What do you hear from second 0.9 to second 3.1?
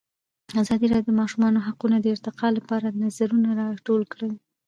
راډیو د د ماشومانو حقونه د ارتقا لپاره